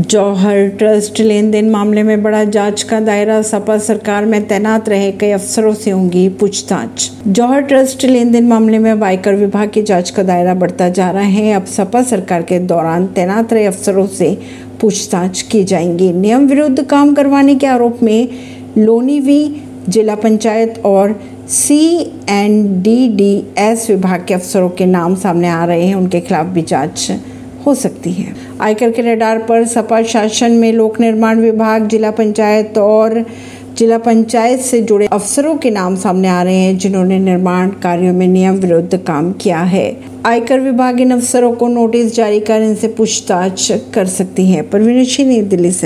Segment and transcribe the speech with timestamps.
[0.00, 5.10] जौहर trust लेन then मामले में बड़ा जाँच का दायरा, सपा सरकार में तैनात रहे
[5.12, 10.10] कई अफसरों से होंगी पूछताछ। जौहर ट्रस्ट लेन देन मामले में आयकर विभाग की जाँच
[10.10, 14.38] का दायरा बढ़ता जा रहा है। अब सपा सरकार के दौरान तैनात रहे अफसरों से
[14.80, 18.28] पूछताछ की जाएँगी। नियम विरुद्ध काम करवाने के आरोप में
[18.78, 25.48] लोनीवी जिला पंचायत और C N D D S विभाग के अफसरों के नाम सामने
[25.48, 27.10] आ रहे हैं। उनके खिलाफ भी जाँच
[27.66, 32.78] हो सकती है। आयकर के रडार पर सपा शासन में लोक निर्माण विभाग, जिला पंचायत
[32.78, 33.24] और
[33.78, 38.28] जिला पंचायत से जुड़े अफसरों के नाम सामने आ रहे हैं, जिन्होंने निर्माण कार्यों में
[38.28, 39.96] नियम विरुद्ध काम किया है।
[40.26, 45.28] आयकर विभाग इन अफसरों को नोटिस जारी कर इनसे पूछताछ कर सकती है। परवीन सिंह,
[45.28, 45.78] नई दिल्ली से।